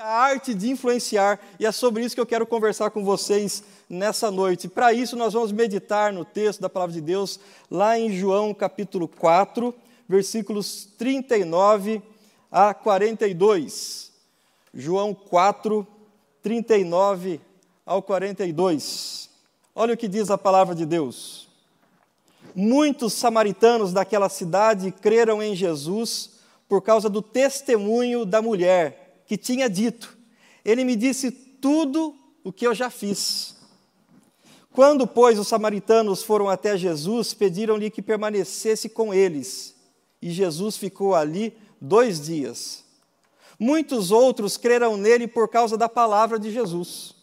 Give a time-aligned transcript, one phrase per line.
[0.00, 4.30] a arte de influenciar, e é sobre isso que eu quero conversar com vocês nessa
[4.30, 4.66] noite.
[4.66, 7.38] Para isso, nós vamos meditar no texto da palavra de Deus,
[7.70, 9.74] lá em João capítulo 4,
[10.08, 12.02] versículos 39
[12.50, 14.10] a 42.
[14.72, 15.86] João 4,
[16.42, 17.38] 39
[17.84, 19.28] ao 42.
[19.74, 21.46] Olha o que diz a palavra de Deus.
[22.54, 26.30] Muitos samaritanos daquela cidade creram em Jesus
[26.66, 30.18] por causa do testemunho da mulher que tinha dito:
[30.64, 33.54] Ele me disse tudo o que eu já fiz.
[34.72, 39.76] Quando, pois, os samaritanos foram até Jesus, pediram-lhe que permanecesse com eles.
[40.20, 42.82] E Jesus ficou ali dois dias.
[43.56, 47.14] Muitos outros creram nele por causa da palavra de Jesus.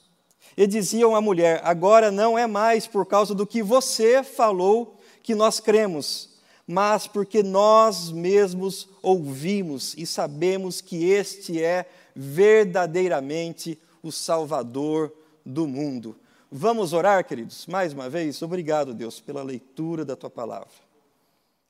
[0.56, 5.36] E diziam à mulher: Agora não é mais por causa do que você falou que
[5.36, 6.37] nós cremos,
[6.68, 15.14] mas porque nós mesmos ouvimos e sabemos que este é verdadeiramente o Salvador
[15.46, 16.18] do mundo.
[16.52, 17.66] Vamos orar, queridos?
[17.68, 20.88] Mais uma vez, obrigado, Deus, pela leitura da tua palavra.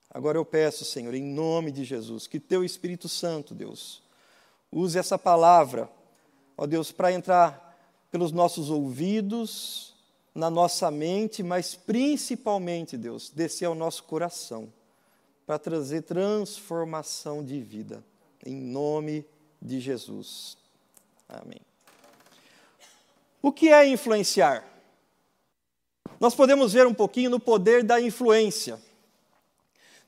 [0.10, 4.02] Agora eu peço, Senhor, em nome de Jesus, que teu Espírito Santo, Deus,
[4.72, 5.90] use essa palavra,
[6.58, 7.78] ó Deus, para entrar
[8.10, 9.94] pelos nossos ouvidos,
[10.34, 14.72] na nossa mente, mas principalmente, Deus, descer ao nosso coração,
[15.48, 18.04] para trazer transformação de vida,
[18.46, 19.26] em nome
[19.62, 20.58] de Jesus.
[21.30, 21.62] Amém.
[23.42, 24.68] O que é influenciar?
[26.20, 28.78] Nós podemos ver um pouquinho no poder da influência.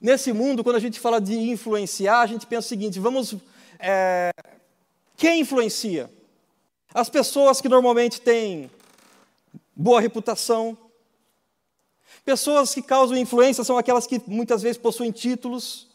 [0.02, 3.36] Nesse mundo, quando a gente fala de influenciar, a gente pensa o seguinte: vamos.
[3.80, 4.32] É,
[5.16, 6.12] quem influencia?
[6.94, 8.70] As pessoas que normalmente têm
[9.74, 10.78] boa reputação.
[12.26, 15.88] Pessoas que causam influência são aquelas que muitas vezes possuem títulos.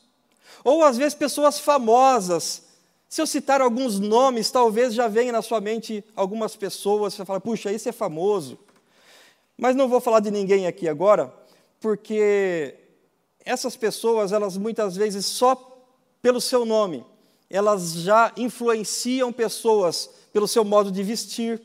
[0.65, 2.63] Ou às vezes pessoas famosas,
[3.09, 7.41] se eu citar alguns nomes, talvez já venha na sua mente algumas pessoas, você fala,
[7.41, 8.59] puxa, esse é famoso.
[9.57, 11.33] Mas não vou falar de ninguém aqui agora,
[11.81, 12.75] porque
[13.45, 15.55] essas pessoas, elas muitas vezes só
[16.21, 17.05] pelo seu nome,
[17.49, 21.63] elas já influenciam pessoas pelo seu modo de vestir,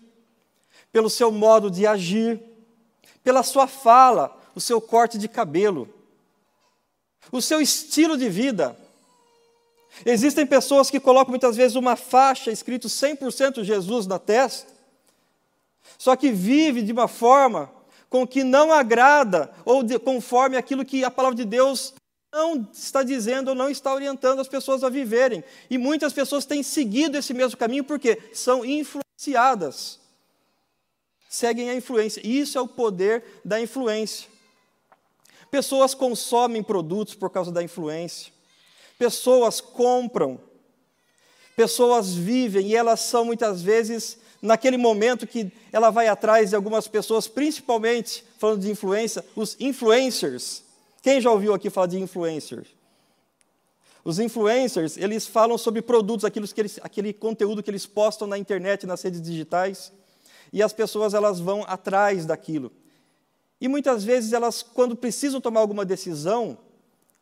[0.92, 2.40] pelo seu modo de agir,
[3.24, 5.88] pela sua fala, o seu corte de cabelo,
[7.32, 8.78] o seu estilo de vida.
[10.06, 14.70] Existem pessoas que colocam muitas vezes uma faixa escrito 100% Jesus na testa,
[15.98, 17.72] só que vive de uma forma
[18.10, 21.94] com que não agrada ou de, conforme aquilo que a palavra de Deus
[22.30, 25.42] não está dizendo ou não está orientando as pessoas a viverem.
[25.70, 30.02] E muitas pessoas têm seguido esse mesmo caminho porque são influenciadas.
[31.30, 32.22] Seguem a influência.
[32.28, 34.28] Isso é o poder da influência.
[35.52, 38.32] Pessoas consomem produtos por causa da influência.
[38.98, 40.40] Pessoas compram,
[41.56, 46.88] pessoas vivem e elas são muitas vezes, naquele momento que ela vai atrás de algumas
[46.88, 50.64] pessoas, principalmente, falando de influência, os influencers.
[51.02, 52.68] Quem já ouviu aqui falar de influencers?
[54.04, 58.38] Os influencers, eles falam sobre produtos, aquilo que eles, aquele conteúdo que eles postam na
[58.38, 59.92] internet, nas redes digitais,
[60.52, 62.72] e as pessoas elas vão atrás daquilo.
[63.60, 66.58] E muitas vezes elas, quando precisam tomar alguma decisão,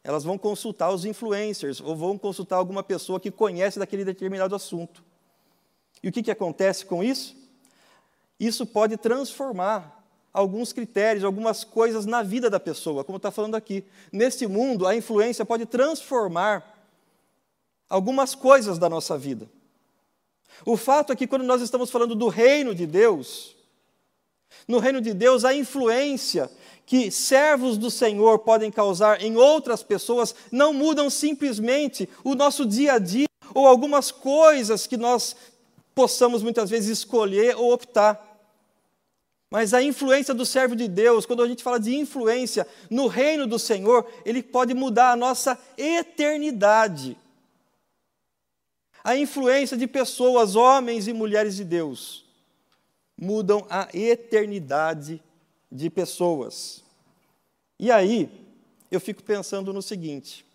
[0.04, 5.04] elas vão consultar os influencers ou vão consultar alguma pessoa que conhece daquele determinado assunto.
[6.02, 7.36] E o que, que acontece com isso?
[8.40, 9.98] Isso pode transformar
[10.32, 13.84] alguns critérios, algumas coisas na vida da pessoa, como está falando aqui.
[14.12, 16.78] Nesse mundo, a influência pode transformar
[17.90, 19.50] algumas coisas da nossa vida.
[20.66, 23.57] O fato é que quando nós estamos falando do reino de Deus,
[24.68, 26.50] no reino de Deus, a influência
[26.86, 32.94] que servos do Senhor podem causar em outras pessoas não mudam simplesmente o nosso dia
[32.94, 35.36] a dia ou algumas coisas que nós
[35.94, 38.24] possamos muitas vezes escolher ou optar.
[39.50, 43.48] Mas a influência do servo de Deus, quando a gente fala de influência no reino
[43.48, 47.18] do Senhor, ele pode mudar a nossa eternidade.
[49.04, 52.27] A influência de pessoas, homens e mulheres de Deus,
[53.18, 55.22] mudam a eternidade
[55.72, 56.84] de pessoas.
[57.80, 58.30] E aí,
[58.92, 60.46] eu fico pensando no seguinte,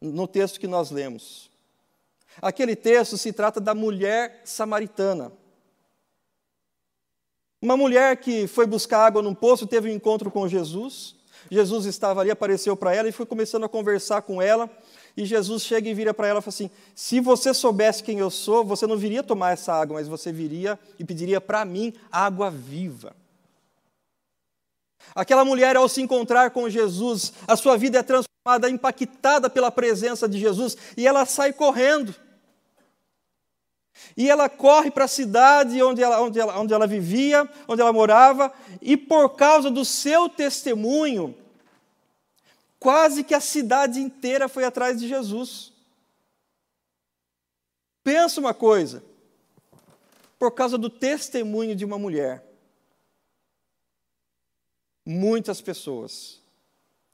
[0.00, 1.50] no texto que nós lemos.
[2.40, 5.32] Aquele texto se trata da mulher samaritana.
[7.60, 11.16] Uma mulher que foi buscar água num poço, teve um encontro com Jesus.
[11.50, 14.70] Jesus estava ali, apareceu para ela e foi começando a conversar com ela.
[15.16, 18.30] E Jesus chega e vira para ela e fala assim: Se você soubesse quem eu
[18.30, 22.50] sou, você não viria tomar essa água, mas você viria e pediria para mim água
[22.50, 23.16] viva.
[25.14, 30.28] Aquela mulher, ao se encontrar com Jesus, a sua vida é transformada, impactada pela presença
[30.28, 32.14] de Jesus, e ela sai correndo.
[34.14, 37.92] E ela corre para a cidade onde ela, onde, ela, onde ela vivia, onde ela
[37.92, 38.52] morava,
[38.82, 41.34] e por causa do seu testemunho,
[42.78, 45.72] quase que a cidade inteira foi atrás de Jesus.
[48.02, 49.02] Pensa uma coisa,
[50.38, 52.44] por causa do testemunho de uma mulher,
[55.04, 56.40] muitas pessoas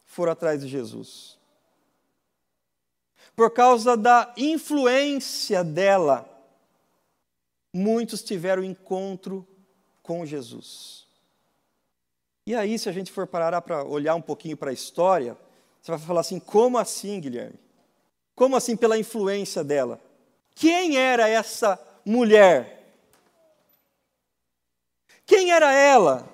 [0.05, 1.39] foram atrás de Jesus.
[3.35, 6.29] Por causa da influência dela,
[7.73, 9.47] muitos tiveram encontro
[10.03, 11.07] com Jesus.
[12.47, 15.39] E aí, se a gente for parar para olhar um pouquinho para a história,
[15.83, 17.59] você vai falar assim: como assim, Guilherme?
[18.37, 20.01] Como assim pela influência dela?
[20.55, 22.95] Quem era essa mulher?
[25.27, 26.29] Quem era ela?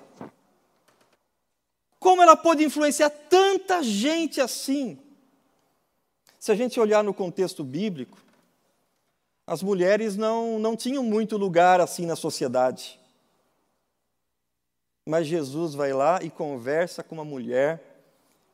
[1.99, 4.97] Como ela pôde influenciar tanta gente assim?
[6.39, 8.17] Se a gente olhar no contexto bíblico,
[9.45, 12.99] as mulheres não, não tinham muito lugar assim na sociedade.
[15.05, 17.88] Mas Jesus vai lá e conversa com uma mulher,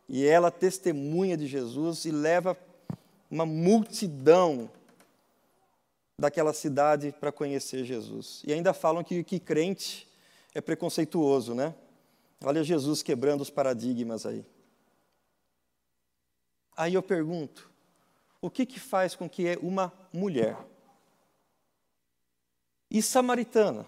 [0.07, 2.57] e ela testemunha de Jesus e leva
[3.29, 4.69] uma multidão
[6.17, 8.41] daquela cidade para conhecer Jesus.
[8.45, 10.07] E ainda falam que, que crente
[10.53, 11.75] é preconceituoso, né?
[12.43, 14.45] Olha Jesus quebrando os paradigmas aí.
[16.77, 17.69] Aí eu pergunto:
[18.41, 20.57] o que, que faz com que uma mulher
[22.89, 23.85] e samaritana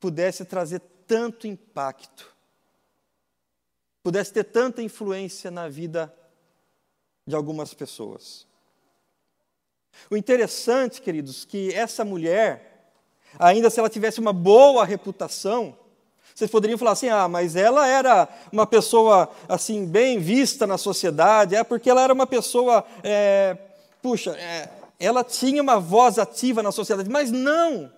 [0.00, 2.33] pudesse trazer tanto impacto,
[4.04, 6.14] pudesse ter tanta influência na vida
[7.26, 8.46] de algumas pessoas?
[10.10, 12.92] O interessante, queridos, que essa mulher,
[13.38, 15.76] ainda se ela tivesse uma boa reputação,
[16.34, 21.54] vocês poderiam falar assim: ah, mas ela era uma pessoa assim bem vista na sociedade,
[21.54, 23.56] é porque ela era uma pessoa, é,
[24.02, 24.68] puxa, é,
[24.98, 27.90] ela tinha uma voz ativa na sociedade, mas não.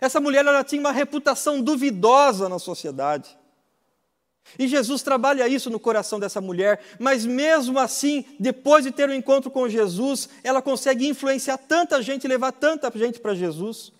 [0.00, 3.38] Essa mulher ela tinha uma reputação duvidosa na sociedade.
[4.58, 9.14] E Jesus trabalha isso no coração dessa mulher, mas mesmo assim, depois de ter um
[9.14, 13.92] encontro com Jesus, ela consegue influenciar tanta gente, levar tanta gente para Jesus.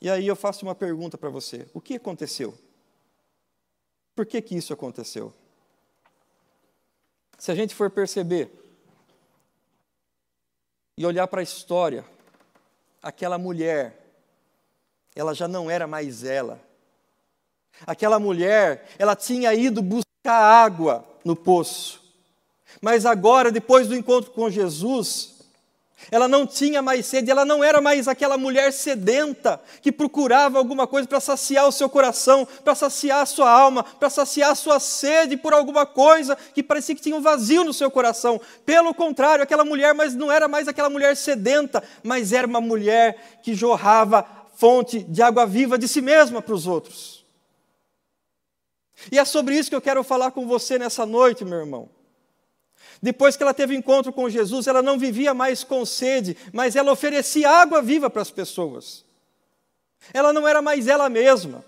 [0.00, 2.54] E aí eu faço uma pergunta para você: o que aconteceu?
[4.14, 5.32] Por que, que isso aconteceu?
[7.38, 8.50] Se a gente for perceber
[10.96, 12.04] e olhar para a história,
[13.02, 13.98] aquela mulher,
[15.14, 16.60] ela já não era mais ela.
[17.86, 22.02] Aquela mulher, ela tinha ido buscar água no poço.
[22.80, 25.34] Mas agora, depois do encontro com Jesus,
[26.10, 30.86] ela não tinha mais sede, ela não era mais aquela mulher sedenta que procurava alguma
[30.86, 34.78] coisa para saciar o seu coração, para saciar a sua alma, para saciar a sua
[34.80, 38.40] sede por alguma coisa que parecia que tinha um vazio no seu coração.
[38.66, 43.38] Pelo contrário, aquela mulher mas não era mais aquela mulher sedenta, mas era uma mulher
[43.42, 44.26] que jorrava
[44.56, 47.13] fonte de água viva de si mesma para os outros.
[49.10, 51.88] E é sobre isso que eu quero falar com você nessa noite, meu irmão.
[53.02, 56.92] Depois que ela teve encontro com Jesus, ela não vivia mais com sede, mas ela
[56.92, 59.04] oferecia água viva para as pessoas.
[60.12, 61.64] Ela não era mais ela mesma.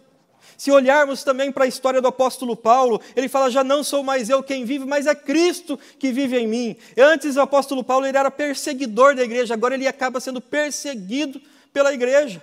[0.57, 4.31] Se olharmos também para a história do apóstolo Paulo, ele fala: Já não sou mais
[4.31, 6.77] eu quem vive, mas é Cristo que vive em mim.
[6.97, 11.41] Antes o apóstolo Paulo ele era perseguidor da igreja, agora ele acaba sendo perseguido
[11.73, 12.43] pela igreja.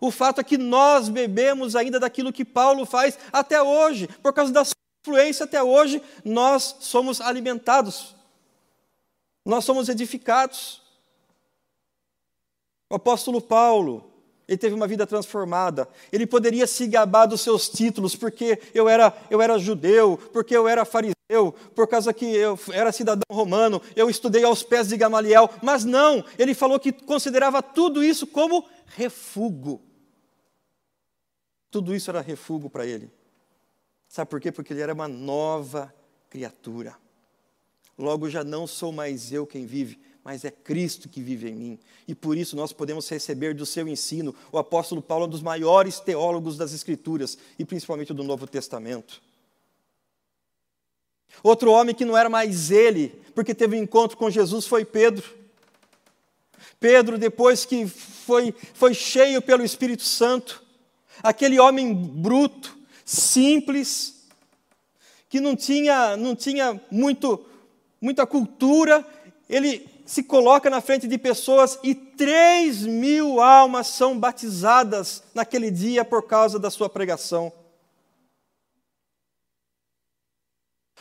[0.00, 4.52] O fato é que nós bebemos ainda daquilo que Paulo faz até hoje, por causa
[4.52, 4.62] da
[5.02, 8.14] influência até hoje, nós somos alimentados,
[9.44, 10.82] nós somos edificados.
[12.90, 14.10] O apóstolo Paulo,
[14.46, 15.88] ele teve uma vida transformada.
[16.10, 20.66] Ele poderia se gabar dos seus títulos, porque eu era, eu era judeu, porque eu
[20.66, 25.50] era fariseu, por causa que eu era cidadão romano, eu estudei aos pés de Gamaliel.
[25.62, 29.87] Mas não, ele falou que considerava tudo isso como refúgio.
[31.70, 33.10] Tudo isso era refúgio para ele.
[34.08, 34.50] Sabe por quê?
[34.50, 35.92] Porque ele era uma nova
[36.30, 36.96] criatura.
[37.98, 41.78] Logo já não sou mais eu quem vive, mas é Cristo que vive em mim.
[42.06, 44.34] E por isso nós podemos receber do seu ensino.
[44.52, 49.20] O apóstolo Paulo é um dos maiores teólogos das Escrituras, e principalmente do Novo Testamento.
[51.42, 55.36] Outro homem que não era mais ele, porque teve um encontro com Jesus, foi Pedro.
[56.80, 60.62] Pedro, depois que foi, foi cheio pelo Espírito Santo,
[61.22, 64.26] aquele homem bruto, simples,
[65.28, 67.44] que não tinha, não tinha muito,
[68.00, 69.06] muita cultura,
[69.48, 76.02] ele se coloca na frente de pessoas e três mil almas são batizadas naquele dia
[76.02, 77.52] por causa da sua pregação.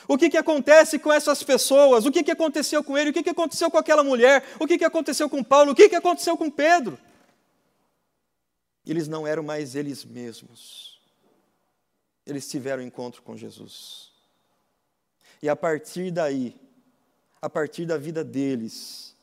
[0.07, 2.05] O que, que acontece com essas pessoas?
[2.05, 3.09] O que, que aconteceu com ele?
[3.09, 4.43] O que, que aconteceu com aquela mulher?
[4.59, 5.71] O que, que aconteceu com Paulo?
[5.71, 6.97] O que, que aconteceu com Pedro?
[8.89, 10.99] Eles não eram mais eles mesmos.
[12.25, 14.11] Eles tiveram encontro com Jesus.
[15.41, 16.55] E a partir daí,
[17.41, 19.15] a partir da vida deles,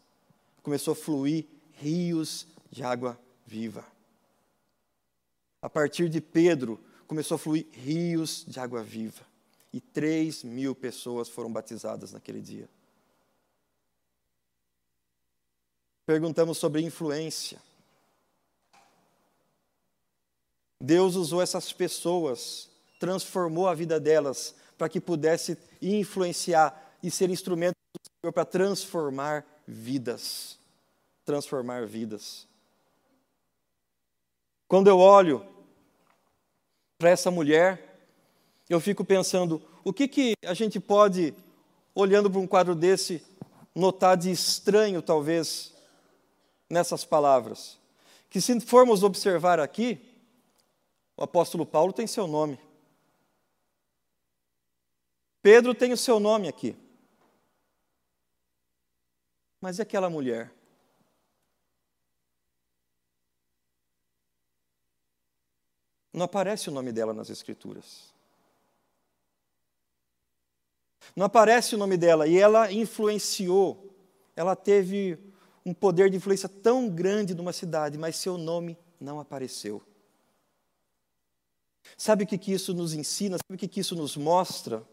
[0.63, 3.85] começou a fluir rios de água viva.
[5.61, 9.23] A partir de Pedro, começou a fluir rios de água viva.
[9.73, 12.69] E três mil pessoas foram batizadas naquele dia.
[16.07, 17.59] Perguntamos sobre influência.
[20.85, 22.69] Deus usou essas pessoas,
[23.01, 29.47] transformou a vida delas para que pudesse influenciar e ser instrumento do Senhor para transformar
[29.67, 30.59] vidas.
[31.25, 32.47] Transformar vidas.
[34.69, 35.47] Quando eu olho
[36.99, 37.99] para essa mulher,
[38.69, 41.35] eu fico pensando, o que, que a gente pode,
[41.95, 43.23] olhando para um quadro desse,
[43.75, 45.73] notar de estranho, talvez,
[46.69, 47.79] nessas palavras?
[48.29, 50.14] Que se formos observar aqui,
[51.17, 52.59] o apóstolo Paulo tem seu nome.
[55.41, 56.77] Pedro tem o seu nome aqui.
[59.61, 60.53] Mas e aquela mulher?
[66.13, 68.15] Não aparece o nome dela nas Escrituras.
[71.15, 72.27] Não aparece o nome dela.
[72.27, 73.95] E ela influenciou,
[74.35, 75.19] ela teve
[75.67, 79.83] um poder de influência tão grande numa cidade, mas seu nome não apareceu.
[81.97, 83.37] Sabe o que, que isso nos ensina?
[83.39, 84.85] Sabe o que, que isso nos mostra?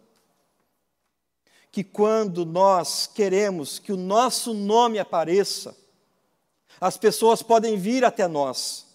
[1.71, 5.75] Que quando nós queremos que o nosso nome apareça,
[6.79, 8.87] as pessoas podem vir até nós,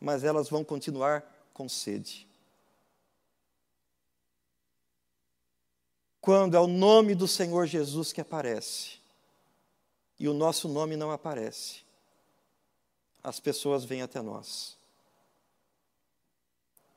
[0.00, 2.26] mas elas vão continuar com sede.
[6.20, 8.98] Quando é o nome do Senhor Jesus que aparece
[10.18, 11.80] e o nosso nome não aparece,
[13.22, 14.79] as pessoas vêm até nós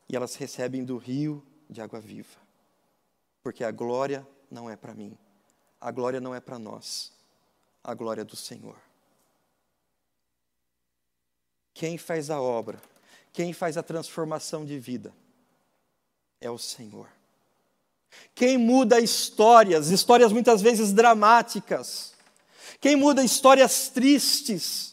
[0.10, 2.40] e elas recebem do rio de água viva,
[3.42, 5.18] porque a glória não é para mim,
[5.80, 7.12] a glória não é para nós,
[7.84, 8.78] a glória é do Senhor.
[11.74, 12.80] Quem faz a obra
[13.34, 15.12] quem faz a transformação de vida
[16.40, 17.10] é o Senhor.
[18.36, 22.14] Quem muda histórias, histórias muitas vezes dramáticas,
[22.80, 24.93] quem muda histórias tristes,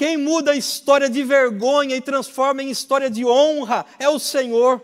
[0.00, 4.80] quem muda a história de vergonha e transforma em história de honra é o Senhor.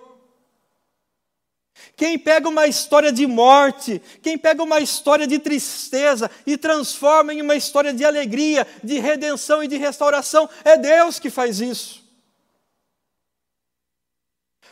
[1.96, 7.40] Quem pega uma história de morte, quem pega uma história de tristeza e transforma em
[7.40, 12.05] uma história de alegria, de redenção e de restauração, é Deus que faz isso.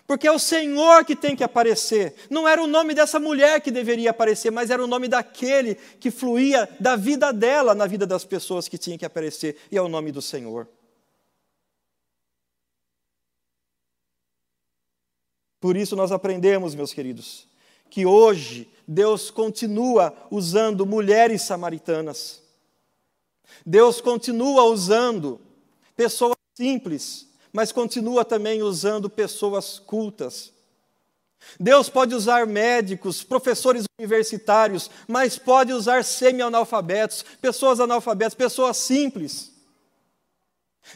[0.07, 2.15] Porque é o Senhor que tem que aparecer.
[2.29, 6.11] Não era o nome dessa mulher que deveria aparecer, mas era o nome daquele que
[6.11, 9.89] fluía da vida dela na vida das pessoas que tinha que aparecer, e é o
[9.89, 10.69] nome do Senhor.
[15.59, 17.49] Por isso nós aprendemos, meus queridos,
[17.89, 22.43] que hoje Deus continua usando mulheres samaritanas.
[23.65, 25.41] Deus continua usando
[25.97, 30.53] pessoas simples mas continua também usando pessoas cultas.
[31.61, 39.53] Deus pode usar médicos, professores universitários, mas pode usar semi-analfabetos, pessoas analfabetas, pessoas simples.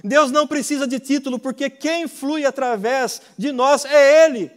[0.03, 4.51] Deus não precisa de título, porque quem flui através de nós é Ele.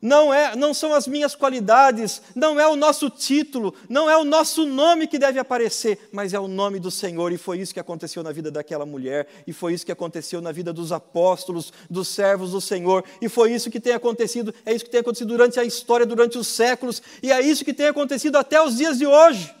[0.00, 4.24] Não, é, não são as minhas qualidades, não é o nosso título, não é o
[4.24, 7.32] nosso nome que deve aparecer, mas é o nome do Senhor.
[7.32, 10.52] E foi isso que aconteceu na vida daquela mulher, e foi isso que aconteceu na
[10.52, 14.84] vida dos apóstolos, dos servos do Senhor, e foi isso que tem acontecido, é isso
[14.84, 18.36] que tem acontecido durante a história, durante os séculos, e é isso que tem acontecido
[18.36, 19.52] até os dias de hoje.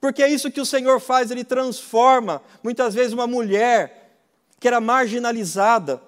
[0.00, 4.20] Porque é isso que o Senhor faz, Ele transforma muitas vezes uma mulher
[4.60, 6.02] que era marginalizada,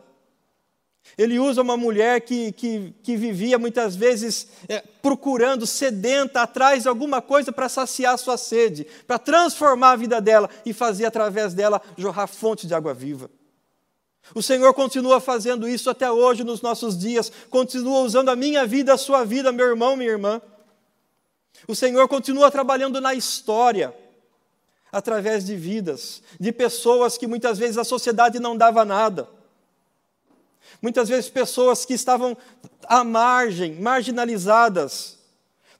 [1.16, 6.88] ele usa uma mulher que, que, que vivia muitas vezes é, procurando, sedenta, atrás de
[6.88, 11.80] alguma coisa para saciar sua sede, para transformar a vida dela e fazer através dela
[11.97, 13.30] jorrar fonte de água viva.
[14.35, 18.95] O Senhor continua fazendo isso até hoje nos nossos dias, continua usando a minha vida,
[18.95, 20.40] a sua vida, meu irmão, minha irmã.
[21.66, 23.95] O Senhor continua trabalhando na história,
[24.92, 29.40] através de vidas, de pessoas que muitas vezes a sociedade não dava nada
[30.81, 32.37] Muitas vezes pessoas que estavam
[32.87, 35.19] à margem, marginalizadas,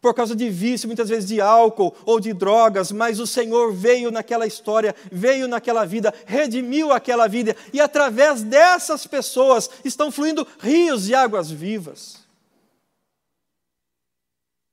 [0.01, 4.11] por causa de vício, muitas vezes de álcool ou de drogas, mas o Senhor veio
[4.11, 11.05] naquela história, veio naquela vida, redimiu aquela vida, e através dessas pessoas estão fluindo rios
[11.05, 12.19] de águas vivas.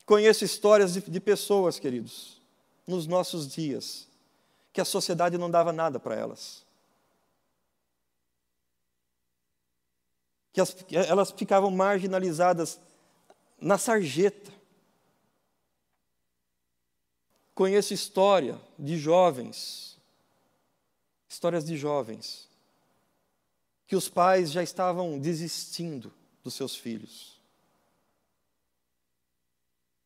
[0.06, 2.42] Conheço histórias de, de pessoas, queridos,
[2.88, 4.08] nos nossos dias,
[4.72, 6.67] que a sociedade não dava nada para elas.
[10.58, 10.76] Que as,
[11.08, 12.80] elas ficavam marginalizadas
[13.62, 14.52] na sarjeta.
[17.54, 20.00] Conheço história de jovens,
[21.30, 22.50] histórias de jovens,
[23.86, 26.12] que os pais já estavam desistindo
[26.44, 27.40] dos seus filhos.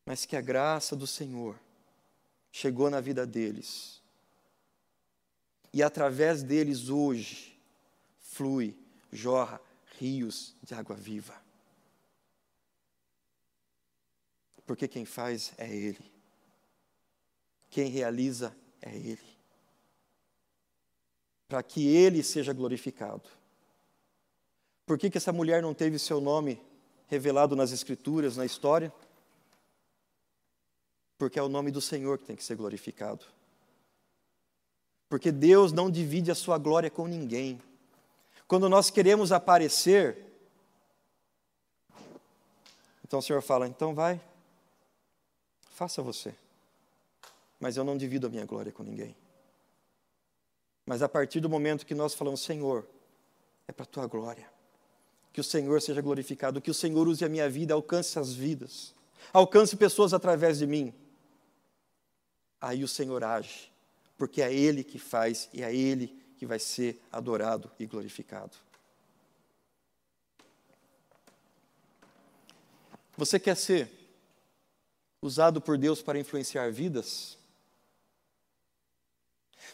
[0.04, 1.58] Mas que a graça do Senhor
[2.50, 4.02] chegou na vida deles.
[5.72, 7.58] E através deles hoje
[8.20, 8.76] flui,
[9.10, 9.58] jorra
[10.02, 11.40] rios de água viva.
[14.66, 16.12] Porque quem faz é Ele.
[17.70, 19.38] Quem realiza é Ele.
[21.48, 23.28] Para que Ele seja glorificado.
[24.84, 26.60] Por que, que essa mulher não teve seu nome
[27.06, 28.92] revelado nas Escrituras, na história?
[31.16, 33.24] Porque é o nome do Senhor que tem que ser glorificado.
[35.08, 37.60] Porque Deus não divide a sua glória com ninguém.
[38.46, 40.16] Quando nós queremos aparecer,
[43.04, 44.20] então o Senhor fala: então vai,
[45.70, 46.34] faça você.
[47.58, 49.16] Mas eu não divido a minha glória com ninguém.
[50.84, 52.86] Mas a partir do momento que nós falamos, Senhor,
[53.68, 54.52] é para a tua glória
[55.32, 58.94] que o Senhor seja glorificado, que o Senhor use a minha vida, alcance as vidas,
[59.32, 60.92] alcance pessoas através de mim.
[62.60, 63.72] Aí o Senhor age,
[64.18, 68.56] porque é Ele que faz e é Ele que vai ser adorado e glorificado.
[73.16, 73.88] Você quer ser
[75.22, 77.38] usado por Deus para influenciar vidas?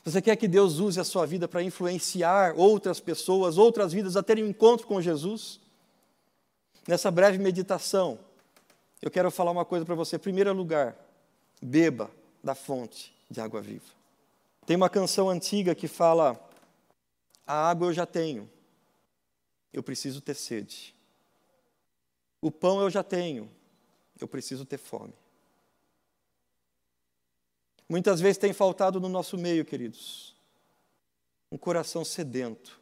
[0.04, 4.22] Você quer que Deus use a sua vida para influenciar outras pessoas, outras vidas a
[4.22, 5.58] terem um encontro com Jesus?
[6.86, 8.18] Nessa breve meditação,
[9.00, 10.16] eu quero falar uma coisa para você.
[10.16, 10.94] Em primeiro lugar,
[11.62, 12.10] beba
[12.44, 13.86] da fonte de água viva.
[14.66, 16.46] Tem uma canção antiga que fala:
[17.48, 18.46] A água eu já tenho,
[19.72, 20.94] eu preciso ter sede.
[22.42, 23.50] O pão eu já tenho,
[24.20, 25.14] eu preciso ter fome.
[27.88, 30.36] Muitas vezes tem faltado no nosso meio, queridos,
[31.50, 32.78] um coração sedento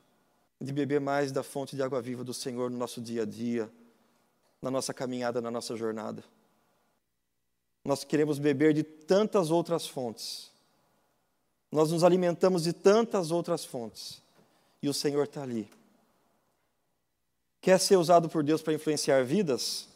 [0.60, 3.70] de beber mais da fonte de água viva do Senhor no nosso dia a dia,
[4.60, 6.24] na nossa caminhada, na nossa jornada.
[7.84, 10.50] Nós queremos beber de tantas outras fontes.
[11.70, 14.25] Nós nos alimentamos de tantas outras fontes.
[14.82, 15.68] E o Senhor está ali.
[17.60, 19.88] Quer ser usado por Deus para influenciar vidas?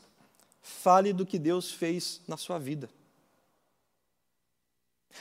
[0.62, 2.90] Fale do que Deus fez na sua vida.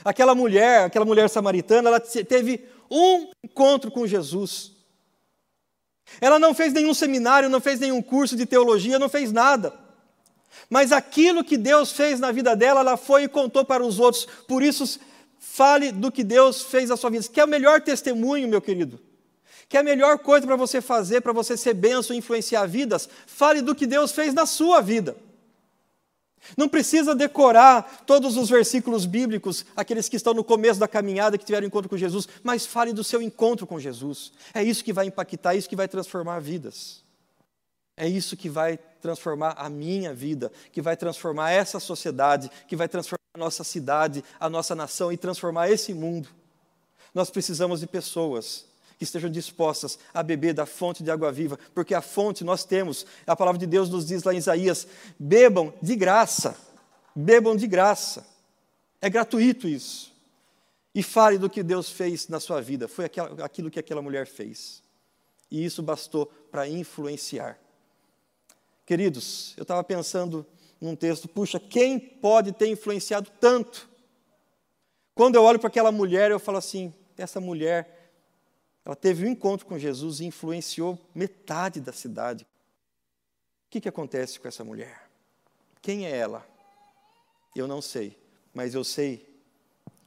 [0.03, 4.71] Aquela mulher, aquela mulher samaritana, ela teve um encontro com Jesus.
[6.19, 9.73] Ela não fez nenhum seminário, não fez nenhum curso de teologia, não fez nada.
[10.69, 14.25] Mas aquilo que Deus fez na vida dela, ela foi e contou para os outros.
[14.47, 14.99] Por isso,
[15.37, 17.27] fale do que Deus fez na sua vida.
[17.27, 18.99] Que é o melhor testemunho, meu querido.
[19.69, 23.07] Que a melhor coisa para você fazer, para você ser benção e influenciar vidas.
[23.27, 25.15] Fale do que Deus fez na sua vida.
[26.57, 31.45] Não precisa decorar todos os versículos bíblicos, aqueles que estão no começo da caminhada, que
[31.45, 34.31] tiveram encontro com Jesus, mas fale do seu encontro com Jesus.
[34.53, 37.03] É isso que vai impactar, é isso que vai transformar vidas.
[37.95, 42.87] É isso que vai transformar a minha vida, que vai transformar essa sociedade, que vai
[42.87, 46.29] transformar a nossa cidade, a nossa nação e transformar esse mundo.
[47.13, 48.68] Nós precisamos de pessoas
[48.99, 53.05] que estejam dispostas a beber da fonte de água viva, porque a fonte nós temos,
[53.25, 54.85] a palavra de Deus nos diz lá em Isaías:
[55.17, 56.55] bebam de graça,
[57.15, 58.27] bebam de graça.
[59.01, 60.13] É gratuito isso.
[60.93, 63.05] E fale do que Deus fez na sua vida, foi
[63.41, 64.83] aquilo que aquela mulher fez.
[65.49, 67.57] E isso bastou para influenciar.
[68.85, 70.45] Queridos, eu estava pensando
[70.81, 73.87] num texto, puxa, quem pode ter influenciado tanto?
[75.15, 77.98] Quando eu olho para aquela mulher, eu falo assim: essa mulher
[78.89, 82.43] ela teve um encontro com Jesus e influenciou metade da cidade.
[82.43, 85.07] O que, que acontece com essa mulher?
[85.79, 86.43] Quem é ela?
[87.55, 88.19] Eu não sei,
[88.51, 89.23] mas eu sei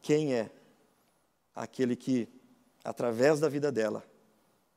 [0.03, 0.51] quem é
[1.55, 2.27] aquele que,
[2.83, 4.05] através da vida dela,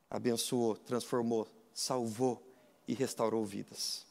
[0.08, 2.40] abençoou, transformou, salvou
[2.88, 4.06] e restaurou vidas.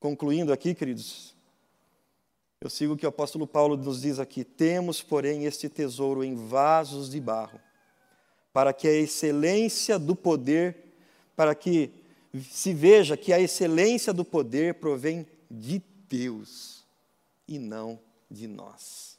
[0.00, 1.36] Concluindo aqui, queridos,
[2.60, 6.34] eu sigo o que o apóstolo Paulo nos diz aqui: temos, porém, este tesouro em
[6.34, 7.60] vasos de barro
[8.54, 10.76] para que a excelência do poder,
[11.34, 11.90] para que
[12.52, 16.84] se veja que a excelência do poder provém de Deus
[17.48, 17.98] e não
[18.30, 19.18] de nós.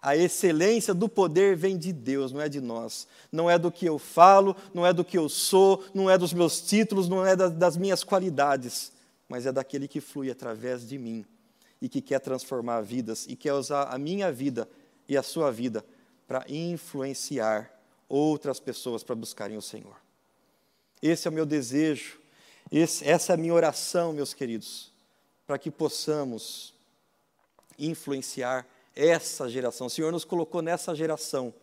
[0.00, 3.08] A excelência do poder vem de Deus, não é de nós.
[3.30, 6.32] Não é do que eu falo, não é do que eu sou, não é dos
[6.32, 8.92] meus títulos, não é das minhas qualidades,
[9.28, 11.26] mas é daquele que flui através de mim
[11.82, 14.68] e que quer transformar vidas e quer usar a minha vida
[15.08, 15.84] e a sua vida
[16.28, 17.79] para influenciar
[18.10, 19.96] outras pessoas para buscarem o Senhor.
[21.00, 22.20] Esse é o meu desejo,
[22.70, 24.92] esse, essa é a minha oração, meus queridos,
[25.46, 26.74] para que possamos
[27.78, 29.86] influenciar essa geração.
[29.86, 31.54] O Senhor nos colocou nessa geração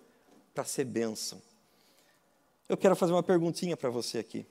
[0.53, 1.41] para ser bênção.
[2.67, 4.45] Eu quero fazer uma perguntinha para você aqui.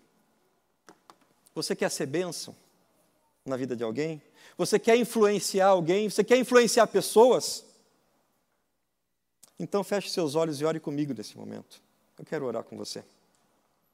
[1.55, 2.55] Você quer ser bênção
[3.45, 4.23] na vida de alguém?
[4.59, 6.09] Você quer influenciar alguém?
[6.09, 7.65] Você quer influenciar pessoas?
[9.59, 11.86] Então feche seus olhos e ore comigo nesse momento.
[12.19, 13.05] Eu quero orar com você.